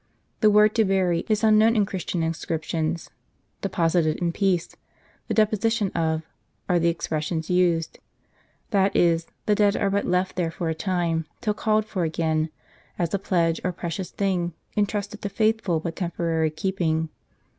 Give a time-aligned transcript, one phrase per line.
[0.39, 3.11] The word to bury is unknown in Christian inscriptions."
[3.61, 4.75] Depos ited in peace,"
[5.27, 6.23] "the deposition of,"'
[6.67, 7.99] are the expressions used:
[8.71, 12.49] that is, the dead are but left there for a time, till called for again,
[12.97, 17.09] as a pledge, or precious thing, intrusted to faithful, but temporary, keeping.